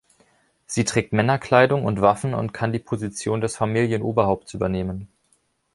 [0.65, 5.09] Sie trägt Männerkleidung und Waffen und kann die Position des Familienoberhaupts übernehmen.